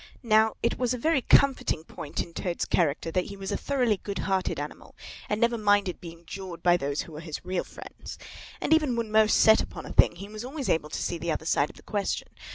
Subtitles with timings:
[0.23, 3.97] Now, it was a very comforting point in Toad's character that he was a thoroughly
[3.97, 4.95] good hearted animal
[5.29, 8.17] and never minded being jawed by those who were his real friends.
[8.59, 11.31] And even when most set upon a thing, he was always able to see the
[11.31, 12.29] other side of the question.